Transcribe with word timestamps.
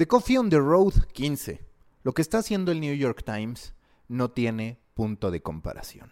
The 0.00 0.06
Coffee 0.06 0.38
on 0.38 0.48
the 0.48 0.56
Road 0.56 0.94
15. 1.12 1.60
Lo 2.04 2.14
que 2.14 2.22
está 2.22 2.38
haciendo 2.38 2.72
el 2.72 2.80
New 2.80 2.94
York 2.94 3.22
Times 3.22 3.74
no 4.08 4.30
tiene 4.30 4.80
punto 4.94 5.30
de 5.30 5.42
comparación. 5.42 6.10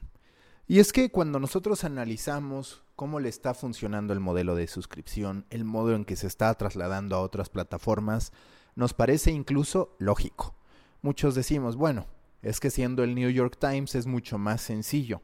Y 0.67 0.81
es 0.81 0.93
que 0.93 1.11
cuando 1.11 1.41
nosotros 1.41 1.85
analizamos 1.85 2.83
cómo 2.97 3.19
le 3.19 3.31
está 3.31 3.55
funcionando 3.55 4.13
el 4.13 4.21
modelo 4.21 4.57
de 4.57 4.67
suscripción, 4.67 5.47
el 5.49 5.65
modo 5.65 5.95
en 5.95 6.05
que 6.05 6.17
se 6.17 6.27
está 6.27 6.53
trasladando 6.53 7.17
a 7.17 7.23
otras 7.23 7.49
plataformas, 7.49 8.35
nos 8.77 8.93
parece 8.93 9.31
incluso 9.31 9.97
lógico. 9.99 10.55
Muchos 11.01 11.35
decimos, 11.35 11.77
bueno, 11.77 12.09
es 12.43 12.61
que 12.61 12.69
siendo 12.69 13.03
el 13.05 13.15
New 13.15 13.31
York 13.31 13.57
Times 13.59 13.95
es 13.95 14.07
mucho 14.07 14.37
más 14.37 14.61
sencillo. 14.61 15.23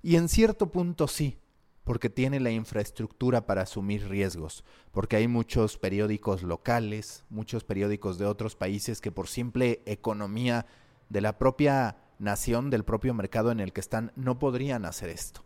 Y 0.00 0.14
en 0.14 0.28
cierto 0.28 0.70
punto 0.70 1.08
sí, 1.08 1.38
porque 1.84 2.08
tiene 2.08 2.40
la 2.40 2.50
infraestructura 2.50 3.46
para 3.46 3.62
asumir 3.62 4.08
riesgos, 4.08 4.64
porque 4.90 5.16
hay 5.16 5.28
muchos 5.28 5.78
periódicos 5.78 6.42
locales, 6.42 7.24
muchos 7.28 7.62
periódicos 7.62 8.18
de 8.18 8.24
otros 8.24 8.56
países 8.56 9.00
que 9.00 9.12
por 9.12 9.28
simple 9.28 9.82
economía 9.84 10.66
de 11.10 11.20
la 11.20 11.38
propia 11.38 11.98
nación, 12.18 12.70
del 12.70 12.84
propio 12.84 13.12
mercado 13.12 13.52
en 13.52 13.60
el 13.60 13.72
que 13.72 13.80
están, 13.80 14.12
no 14.16 14.38
podrían 14.38 14.86
hacer 14.86 15.10
esto. 15.10 15.44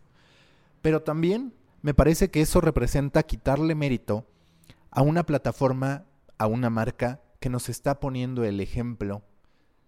Pero 0.81 1.03
también 1.03 1.53
me 1.81 1.93
parece 1.93 2.31
que 2.31 2.41
eso 2.41 2.61
representa 2.61 3.23
quitarle 3.23 3.75
mérito 3.75 4.25
a 4.91 5.01
una 5.01 5.25
plataforma, 5.25 6.05
a 6.37 6.47
una 6.47 6.69
marca 6.69 7.21
que 7.41 7.49
nos 7.49 7.67
está 7.67 7.99
poniendo 7.99 8.45
el 8.45 8.61
ejemplo 8.61 9.23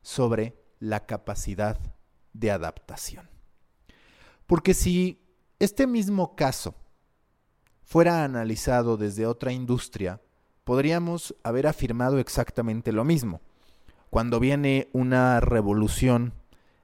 sobre 0.01 0.57
la 0.79 1.05
capacidad 1.05 1.79
de 2.33 2.51
adaptación. 2.51 3.29
Porque 4.47 4.73
si 4.73 5.21
este 5.61 5.85
mismo 5.85 6.35
caso 6.35 6.73
fuera 7.83 8.23
analizado 8.23 8.97
desde 8.97 9.27
otra 9.27 9.53
industria, 9.53 10.19
podríamos 10.63 11.35
haber 11.43 11.67
afirmado 11.67 12.17
exactamente 12.17 12.91
lo 12.91 13.03
mismo. 13.03 13.41
Cuando 14.09 14.39
viene 14.39 14.89
una 14.91 15.39
revolución 15.39 16.33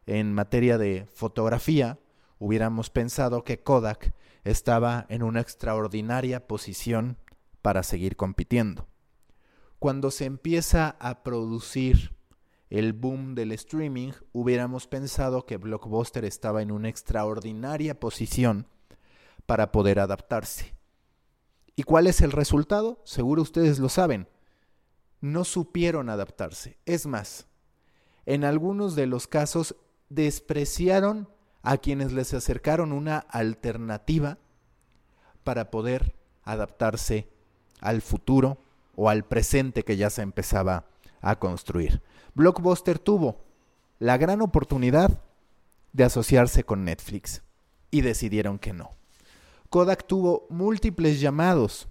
en 0.05 0.31
materia 0.31 0.77
de 0.77 1.07
fotografía, 1.11 1.97
hubiéramos 2.37 2.91
pensado 2.91 3.43
que 3.43 3.63
Kodak 3.63 4.13
estaba 4.43 5.07
en 5.09 5.23
una 5.23 5.41
extraordinaria 5.41 6.45
posición 6.45 7.17
para 7.63 7.81
seguir 7.81 8.15
compitiendo. 8.15 8.87
Cuando 9.79 10.11
se 10.11 10.25
empieza 10.25 10.97
a 10.99 11.23
producir 11.23 12.15
el 12.69 12.93
boom 12.93 13.33
del 13.33 13.53
streaming, 13.53 14.11
hubiéramos 14.33 14.87
pensado 14.87 15.45
que 15.45 15.57
Blockbuster 15.57 16.25
estaba 16.25 16.61
en 16.61 16.71
una 16.71 16.89
extraordinaria 16.89 17.99
posición 17.99 18.67
para 19.47 19.71
poder 19.71 19.99
adaptarse. 19.99 20.75
¿Y 21.75 21.83
cuál 21.83 22.05
es 22.05 22.21
el 22.21 22.31
resultado? 22.31 23.01
Seguro 23.03 23.41
ustedes 23.41 23.79
lo 23.79 23.89
saben. 23.89 24.27
No 25.21 25.43
supieron 25.43 26.09
adaptarse. 26.09 26.77
Es 26.85 27.07
más, 27.07 27.47
en 28.27 28.43
algunos 28.43 28.95
de 28.95 29.07
los 29.07 29.25
casos 29.25 29.75
despreciaron 30.09 31.29
a 31.63 31.77
quienes 31.77 32.11
les 32.11 32.33
acercaron 32.33 32.91
una 32.91 33.17
alternativa 33.17 34.37
para 35.43 35.71
poder 35.71 36.13
adaptarse 36.43 37.29
al 37.79 38.01
futuro 38.01 38.57
o 38.95 39.09
al 39.09 39.23
presente 39.23 39.83
que 39.83 39.97
ya 39.97 40.09
se 40.09 40.21
empezaba 40.21 40.85
a 41.21 41.39
construir. 41.39 42.01
Blockbuster 42.33 42.99
tuvo 42.99 43.45
la 43.99 44.17
gran 44.17 44.41
oportunidad 44.41 45.21
de 45.93 46.03
asociarse 46.03 46.63
con 46.63 46.83
Netflix 46.83 47.43
y 47.91 48.01
decidieron 48.01 48.59
que 48.59 48.73
no. 48.73 48.96
Kodak 49.69 50.07
tuvo 50.07 50.47
múltiples 50.49 51.19
llamados 51.19 51.87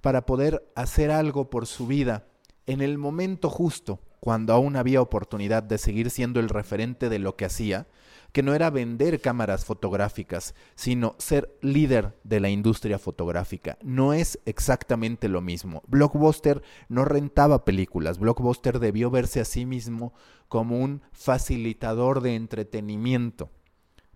para 0.00 0.24
poder 0.24 0.70
hacer 0.74 1.10
algo 1.10 1.50
por 1.50 1.66
su 1.66 1.86
vida 1.86 2.26
en 2.66 2.80
el 2.80 2.98
momento 2.98 3.50
justo, 3.50 4.00
cuando 4.20 4.52
aún 4.52 4.76
había 4.76 5.00
oportunidad 5.00 5.62
de 5.62 5.78
seguir 5.78 6.10
siendo 6.10 6.38
el 6.38 6.48
referente 6.48 7.08
de 7.08 7.18
lo 7.18 7.36
que 7.36 7.44
hacía, 7.44 7.86
que 8.32 8.42
no 8.42 8.54
era 8.54 8.70
vender 8.70 9.20
cámaras 9.20 9.64
fotográficas, 9.64 10.54
sino 10.74 11.14
ser 11.18 11.56
líder 11.62 12.18
de 12.24 12.40
la 12.40 12.50
industria 12.50 12.98
fotográfica. 12.98 13.78
No 13.82 14.12
es 14.12 14.38
exactamente 14.44 15.28
lo 15.28 15.40
mismo. 15.40 15.82
Blockbuster 15.86 16.62
no 16.88 17.04
rentaba 17.04 17.64
películas, 17.64 18.18
Blockbuster 18.18 18.78
debió 18.78 19.10
verse 19.10 19.40
a 19.40 19.44
sí 19.44 19.64
mismo 19.64 20.12
como 20.48 20.78
un 20.78 21.02
facilitador 21.12 22.20
de 22.20 22.34
entretenimiento 22.34 23.50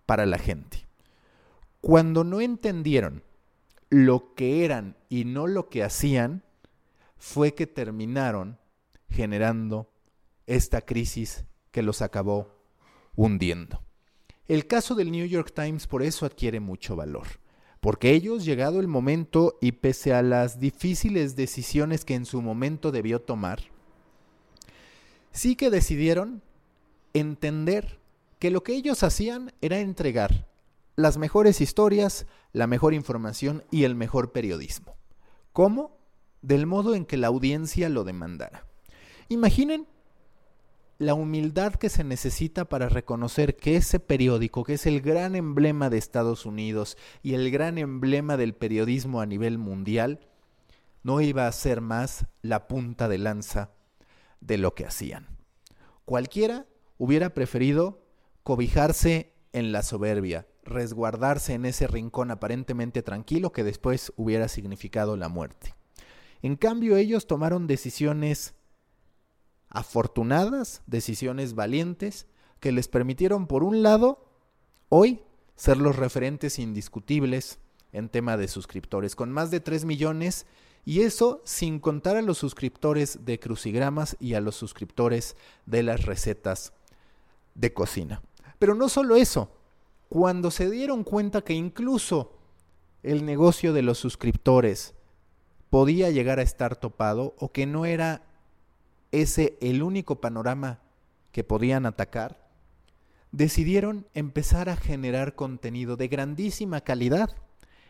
para 0.05 0.25
la 0.25 0.37
gente. 0.37 0.87
Cuando 1.85 2.23
no 2.23 2.39
entendieron 2.39 3.23
lo 3.89 4.35
que 4.35 4.63
eran 4.63 4.95
y 5.09 5.25
no 5.25 5.47
lo 5.47 5.67
que 5.67 5.83
hacían, 5.83 6.41
fue 7.17 7.55
que 7.55 7.67
terminaron 7.67 8.57
generando 9.09 9.91
esta 10.47 10.79
crisis 10.79 11.43
que 11.71 11.83
los 11.83 12.01
acabó 12.01 12.55
hundiendo. 13.17 13.83
El 14.47 14.65
caso 14.65 14.95
del 14.95 15.11
New 15.11 15.25
York 15.25 15.51
Times 15.53 15.85
por 15.85 16.03
eso 16.03 16.25
adquiere 16.25 16.61
mucho 16.61 16.95
valor, 16.95 17.27
porque 17.81 18.11
ellos, 18.11 18.45
llegado 18.45 18.79
el 18.79 18.87
momento 18.87 19.57
y 19.59 19.73
pese 19.73 20.13
a 20.13 20.21
las 20.21 20.61
difíciles 20.61 21.35
decisiones 21.35 22.05
que 22.05 22.15
en 22.15 22.25
su 22.25 22.41
momento 22.41 22.93
debió 22.93 23.21
tomar, 23.21 23.61
sí 25.33 25.57
que 25.57 25.69
decidieron 25.69 26.43
entender 27.13 27.99
que 28.39 28.51
lo 28.51 28.63
que 28.63 28.73
ellos 28.73 29.03
hacían 29.03 29.51
era 29.59 29.81
entregar 29.81 30.47
las 30.95 31.17
mejores 31.17 31.61
historias, 31.61 32.27
la 32.51 32.67
mejor 32.67 32.93
información 32.93 33.63
y 33.71 33.83
el 33.83 33.95
mejor 33.95 34.31
periodismo. 34.31 34.95
¿Cómo? 35.51 35.97
Del 36.41 36.65
modo 36.65 36.95
en 36.95 37.05
que 37.05 37.17
la 37.17 37.27
audiencia 37.27 37.89
lo 37.89 38.03
demandara. 38.03 38.65
Imaginen 39.29 39.87
la 40.99 41.13
humildad 41.13 41.73
que 41.73 41.89
se 41.89 42.03
necesita 42.03 42.65
para 42.65 42.89
reconocer 42.89 43.55
que 43.55 43.75
ese 43.75 43.99
periódico, 43.99 44.63
que 44.63 44.73
es 44.73 44.85
el 44.85 45.01
gran 45.01 45.35
emblema 45.35 45.89
de 45.89 45.97
Estados 45.97 46.45
Unidos 46.45 46.97
y 47.21 47.33
el 47.33 47.51
gran 47.51 47.77
emblema 47.77 48.37
del 48.37 48.53
periodismo 48.53 49.19
a 49.19 49.25
nivel 49.25 49.57
mundial, 49.57 50.19
no 51.01 51.19
iba 51.19 51.47
a 51.47 51.51
ser 51.51 51.81
más 51.81 52.25
la 52.41 52.67
punta 52.67 53.09
de 53.09 53.17
lanza 53.17 53.71
de 54.39 54.57
lo 54.57 54.73
que 54.75 54.85
hacían. 54.85 55.27
Cualquiera 56.05 56.65
hubiera 56.97 57.33
preferido 57.33 58.05
cobijarse 58.43 59.33
en 59.51 59.71
la 59.71 59.83
soberbia, 59.83 60.47
resguardarse 60.65 61.53
en 61.53 61.65
ese 61.65 61.87
rincón 61.87 62.31
aparentemente 62.31 63.03
tranquilo 63.03 63.51
que 63.51 63.63
después 63.63 64.13
hubiera 64.15 64.47
significado 64.47 65.17
la 65.17 65.29
muerte. 65.29 65.75
En 66.41 66.55
cambio, 66.55 66.97
ellos 66.97 67.27
tomaron 67.27 67.67
decisiones 67.67 68.53
afortunadas, 69.69 70.81
decisiones 70.87 71.55
valientes, 71.55 72.27
que 72.59 72.71
les 72.71 72.87
permitieron, 72.87 73.47
por 73.47 73.63
un 73.63 73.81
lado, 73.83 74.25
hoy 74.89 75.21
ser 75.55 75.77
los 75.77 75.95
referentes 75.95 76.59
indiscutibles 76.59 77.59
en 77.91 78.09
tema 78.09 78.37
de 78.37 78.47
suscriptores, 78.47 79.15
con 79.15 79.31
más 79.31 79.51
de 79.51 79.59
3 79.59 79.85
millones, 79.85 80.45
y 80.85 81.01
eso 81.01 81.41
sin 81.45 81.79
contar 81.79 82.17
a 82.17 82.21
los 82.21 82.37
suscriptores 82.37 83.25
de 83.25 83.39
crucigramas 83.39 84.17
y 84.19 84.33
a 84.33 84.41
los 84.41 84.55
suscriptores 84.55 85.35
de 85.65 85.83
las 85.83 86.05
recetas 86.05 86.73
de 87.55 87.73
cocina. 87.73 88.21
Pero 88.59 88.75
no 88.75 88.89
solo 88.89 89.15
eso, 89.15 89.51
cuando 90.13 90.51
se 90.51 90.69
dieron 90.69 91.03
cuenta 91.03 91.41
que 91.41 91.55
incluso 91.55 92.37
el 93.01 93.25
negocio 93.25 93.73
de 93.73 93.81
los 93.81 93.97
suscriptores 93.97 94.93
podía 95.71 96.11
llegar 96.11 96.37
a 96.37 96.43
estar 96.43 96.75
topado 96.75 97.33
o 97.39 97.51
que 97.51 97.65
no 97.65 97.87
era 97.87 98.21
ese 99.11 99.57
el 99.59 99.81
único 99.81 100.21
panorama 100.21 100.81
que 101.31 101.43
podían 101.43 101.87
atacar, 101.87 102.47
decidieron 103.31 104.05
empezar 104.13 104.69
a 104.69 104.75
generar 104.75 105.33
contenido 105.33 105.97
de 105.97 106.09
grandísima 106.09 106.81
calidad 106.81 107.35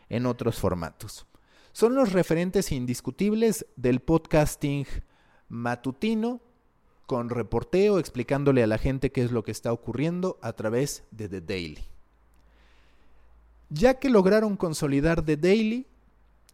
en 0.08 0.24
otros 0.24 0.58
formatos. 0.58 1.26
Son 1.72 1.94
los 1.94 2.14
referentes 2.14 2.72
indiscutibles 2.72 3.66
del 3.76 4.00
podcasting 4.00 4.86
matutino 5.50 6.40
con 7.04 7.28
reporteo 7.28 7.98
explicándole 7.98 8.62
a 8.62 8.66
la 8.66 8.78
gente 8.78 9.12
qué 9.12 9.22
es 9.22 9.30
lo 9.30 9.44
que 9.44 9.52
está 9.52 9.74
ocurriendo 9.74 10.38
a 10.40 10.54
través 10.54 11.04
de 11.10 11.28
The 11.28 11.42
Daily. 11.42 11.93
Ya 13.74 13.94
que 13.94 14.08
lograron 14.08 14.56
consolidar 14.56 15.24
The 15.24 15.36
Daily, 15.36 15.88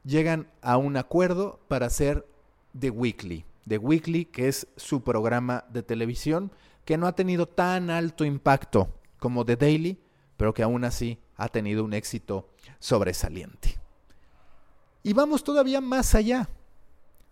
llegan 0.04 0.48
a 0.62 0.78
un 0.78 0.96
acuerdo 0.96 1.60
para 1.68 1.84
hacer 1.84 2.26
The 2.78 2.88
Weekly. 2.88 3.44
The 3.68 3.76
Weekly, 3.76 4.24
que 4.24 4.48
es 4.48 4.66
su 4.78 5.02
programa 5.02 5.66
de 5.70 5.82
televisión, 5.82 6.50
que 6.86 6.96
no 6.96 7.06
ha 7.06 7.14
tenido 7.14 7.44
tan 7.44 7.90
alto 7.90 8.24
impacto 8.24 8.88
como 9.18 9.44
The 9.44 9.56
Daily, 9.56 9.98
pero 10.38 10.54
que 10.54 10.62
aún 10.62 10.82
así 10.84 11.18
ha 11.36 11.48
tenido 11.48 11.84
un 11.84 11.92
éxito 11.92 12.48
sobresaliente. 12.78 13.78
Y 15.02 15.12
vamos 15.12 15.44
todavía 15.44 15.82
más 15.82 16.14
allá. 16.14 16.48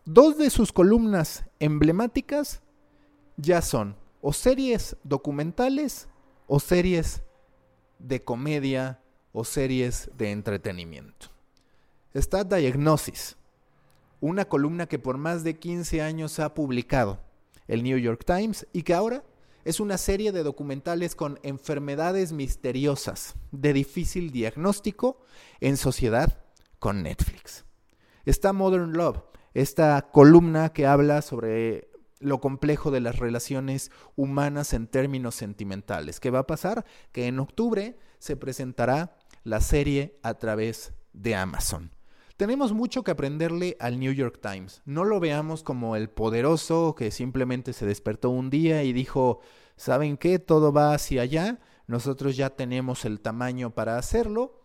Dos 0.05 0.37
de 0.37 0.51
sus 0.51 0.71
columnas 0.71 1.47
emblemáticas 1.61 2.61
ya 3.39 3.63
son 3.63 3.97
o 4.21 4.35
series 4.35 4.99
documentales 5.03 6.09
o 6.47 6.61
series 6.61 7.23
de 7.99 8.23
comedia 8.23 9.01
o 9.39 9.45
series 9.45 10.11
de 10.19 10.33
entretenimiento. 10.33 11.29
Está 12.13 12.43
Diagnosis, 12.43 13.37
una 14.21 14.47
columna 14.47 14.89
que 14.89 14.99
por 14.99 15.17
más 15.17 15.45
de 15.45 15.57
15 15.61 16.03
años 16.03 16.41
ha 16.41 16.55
publicado 16.55 17.21
el 17.69 17.85
New 17.85 17.99
York 17.99 18.25
Times 18.27 18.67
y 18.73 18.83
que 18.83 18.95
ahora 18.95 19.23
es 19.65 19.79
una 19.79 19.97
serie 19.97 20.33
de 20.33 20.43
documentales 20.43 21.15
con 21.15 21.39
enfermedades 21.45 22.33
misteriosas 22.33 23.37
de 23.53 23.73
difícil 23.75 24.33
diagnóstico 24.33 25.21
en 25.61 25.77
sociedad 25.77 26.43
con 26.81 27.05
Netflix. 27.05 27.65
Está 28.25 28.53
Modern 28.53 28.93
Love, 28.93 29.23
esta 29.55 30.11
columna 30.11 30.73
que 30.73 30.85
habla 30.85 31.23
sobre 31.23 31.88
lo 32.21 32.41
complejo 32.41 32.91
de 32.91 33.01
las 33.01 33.19
relaciones 33.19 33.91
humanas 34.17 34.73
en 34.73 34.87
términos 34.87 35.35
sentimentales. 35.35 36.21
¿Qué 36.21 36.31
va 36.31 36.41
a 36.41 36.47
pasar? 36.47 36.85
Que 37.13 37.27
en 37.27 37.39
octubre 37.39 37.99
se 38.19 38.37
presentará 38.37 39.17
la 39.45 39.61
serie 39.61 40.19
a 40.23 40.35
través 40.35 40.93
de 41.13 41.35
Amazon. 41.35 41.93
Tenemos 42.37 42.73
mucho 42.73 43.03
que 43.03 43.11
aprenderle 43.11 43.77
al 43.81 43.99
New 43.99 44.13
York 44.13 44.39
Times. 44.41 44.83
No 44.85 45.05
lo 45.05 45.19
veamos 45.19 45.65
como 45.65 45.97
el 45.97 46.09
poderoso 46.09 46.95
que 46.95 47.11
simplemente 47.11 47.73
se 47.73 47.85
despertó 47.85 48.31
un 48.31 48.49
día 48.49 48.85
y 48.85 48.93
dijo, 48.93 49.41
¿saben 49.77 50.17
qué? 50.17 50.39
Todo 50.39 50.73
va 50.73 50.95
hacia 50.95 51.23
allá, 51.23 51.59
nosotros 51.89 52.37
ya 52.37 52.51
tenemos 52.51 53.05
el 53.05 53.21
tamaño 53.21 53.71
para 53.75 53.99
hacerlo, 53.99 54.63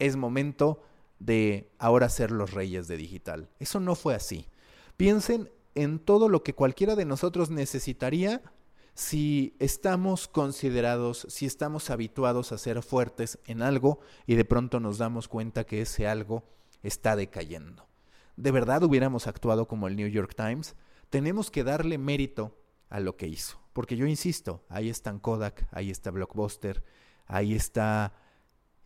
es 0.00 0.16
momento 0.16 0.82
de 1.20 1.70
ahora 1.78 2.08
ser 2.08 2.32
los 2.32 2.50
reyes 2.50 2.88
de 2.88 2.96
digital. 2.96 3.48
Eso 3.60 3.78
no 3.78 3.94
fue 3.94 4.16
así. 4.16 4.48
Piensen 4.96 5.50
en 5.74 5.98
todo 5.98 6.28
lo 6.28 6.42
que 6.42 6.54
cualquiera 6.54 6.96
de 6.96 7.04
nosotros 7.04 7.50
necesitaría 7.50 8.42
si 8.94 9.56
estamos 9.58 10.28
considerados, 10.28 11.26
si 11.30 11.46
estamos 11.46 11.90
habituados 11.90 12.52
a 12.52 12.58
ser 12.58 12.82
fuertes 12.82 13.38
en 13.46 13.62
algo 13.62 14.00
y 14.26 14.34
de 14.34 14.44
pronto 14.44 14.80
nos 14.80 14.98
damos 14.98 15.28
cuenta 15.28 15.64
que 15.64 15.80
ese 15.80 16.06
algo 16.06 16.44
está 16.82 17.16
decayendo. 17.16 17.86
¿De 18.36 18.50
verdad 18.50 18.82
hubiéramos 18.82 19.26
actuado 19.26 19.66
como 19.66 19.88
el 19.88 19.96
New 19.96 20.08
York 20.08 20.34
Times? 20.36 20.74
Tenemos 21.10 21.50
que 21.50 21.64
darle 21.64 21.98
mérito 21.98 22.58
a 22.88 23.00
lo 23.00 23.16
que 23.16 23.28
hizo. 23.28 23.60
Porque 23.72 23.96
yo 23.96 24.06
insisto, 24.06 24.64
ahí 24.68 24.90
están 24.90 25.18
Kodak, 25.18 25.66
ahí 25.70 25.90
está 25.90 26.10
Blockbuster, 26.10 26.84
ahí 27.26 27.54
está 27.54 28.12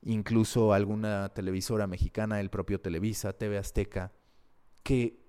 incluso 0.03 0.73
alguna 0.73 1.31
televisora 1.31 1.88
mexicana, 1.88 2.41
el 2.41 2.50
propio 2.50 2.81
Televisa, 2.81 3.33
TV 3.33 3.59
Azteca, 3.59 4.12
que 4.85 5.25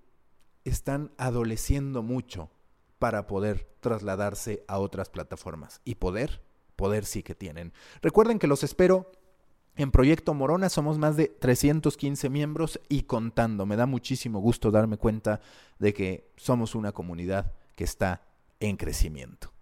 están 0.68 1.12
adoleciendo 1.18 2.02
mucho 2.02 2.50
para 2.98 3.26
poder 3.26 3.68
trasladarse 3.80 4.64
a 4.68 4.78
otras 4.78 5.08
plataformas. 5.08 5.80
Y 5.84 5.96
poder, 5.96 6.42
poder 6.76 7.04
sí 7.04 7.22
que 7.22 7.34
tienen. 7.34 7.72
Recuerden 8.02 8.38
que 8.38 8.46
los 8.46 8.64
espero 8.64 9.10
en 9.76 9.92
Proyecto 9.92 10.34
Morona 10.34 10.68
somos 10.68 10.98
más 10.98 11.16
de 11.16 11.28
315 11.28 12.28
miembros 12.30 12.80
y 12.88 13.02
contando. 13.02 13.64
Me 13.64 13.76
da 13.76 13.86
muchísimo 13.86 14.40
gusto 14.40 14.70
darme 14.70 14.96
cuenta 14.96 15.40
de 15.78 15.94
que 15.94 16.32
somos 16.36 16.74
una 16.74 16.92
comunidad 16.92 17.52
que 17.76 17.84
está 17.84 18.22
en 18.58 18.76
crecimiento. 18.76 19.52